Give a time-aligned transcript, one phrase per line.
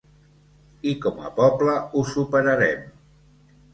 [0.91, 2.89] I com a poble ho superarem.